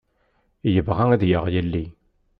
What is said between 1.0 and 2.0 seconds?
ad yaɣ yelli.